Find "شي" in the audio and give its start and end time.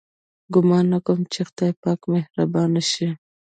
2.91-3.07